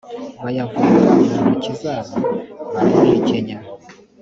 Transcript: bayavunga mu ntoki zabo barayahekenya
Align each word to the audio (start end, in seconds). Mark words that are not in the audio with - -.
bayavunga 0.43 0.99
mu 1.15 1.21
ntoki 1.35 1.71
zabo 1.81 2.15
barayahekenya 2.73 3.57